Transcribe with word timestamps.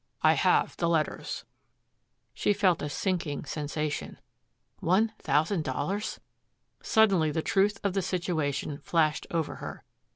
I 0.23 0.33
have 0.33 0.75
the 0.77 0.89
letters." 0.89 1.45
She 2.33 2.53
felt 2.53 2.81
a 2.81 2.89
sinking 2.89 3.45
sensation. 3.45 4.17
One 4.79 5.13
thousand 5.19 5.63
dollars! 5.63 6.19
Suddenly 6.81 7.29
the 7.29 7.43
truth 7.43 7.77
of 7.83 7.93
the 7.93 8.01
situation 8.01 8.79
flashed 8.79 9.27
over 9.29 9.57
her. 9.57 9.83